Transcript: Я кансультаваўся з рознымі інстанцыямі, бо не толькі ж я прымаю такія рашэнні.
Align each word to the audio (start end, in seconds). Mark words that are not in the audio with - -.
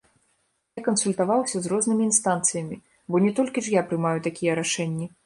Я 0.79 0.83
кансультаваўся 0.87 1.57
з 1.65 1.71
рознымі 1.73 2.03
інстанцыямі, 2.09 2.79
бо 3.13 3.21
не 3.27 3.35
толькі 3.41 3.65
ж 3.67 3.75
я 3.79 3.85
прымаю 3.93 4.17
такія 4.31 4.57
рашэнні. 4.63 5.05